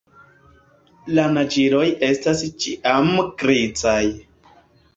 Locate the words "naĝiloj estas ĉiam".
1.33-3.13